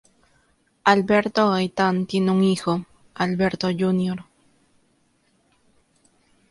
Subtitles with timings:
[0.85, 4.25] Alberto Gaitán tiene un hijo, Alberto Jr.